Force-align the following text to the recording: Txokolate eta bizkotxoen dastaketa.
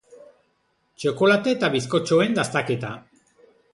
Txokolate 1.03 1.53
eta 1.57 1.69
bizkotxoen 1.75 2.37
dastaketa. 2.41 2.95